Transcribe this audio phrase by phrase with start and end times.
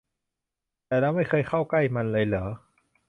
[0.87, 2.45] แต่เราไม่เคยเข้าใกล้มันเลยเหรอ?